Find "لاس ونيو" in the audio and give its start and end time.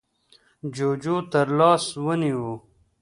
1.57-2.47